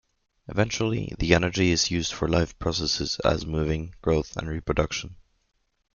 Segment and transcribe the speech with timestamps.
[0.47, 5.15] Eventually, the energy is used for life processes as moving, growth and reproduction.